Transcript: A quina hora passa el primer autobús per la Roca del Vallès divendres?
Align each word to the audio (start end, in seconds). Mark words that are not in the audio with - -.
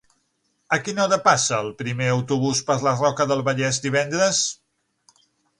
A 0.77 0.79
quina 0.85 1.03
hora 1.03 1.19
passa 1.27 1.59
el 1.65 1.69
primer 1.83 2.09
autobús 2.15 2.63
per 2.71 2.79
la 2.87 2.97
Roca 3.05 3.31
del 3.33 3.47
Vallès 3.51 3.81
divendres? 3.85 4.45